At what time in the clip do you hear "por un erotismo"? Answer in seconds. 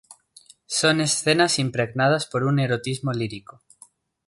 2.25-3.11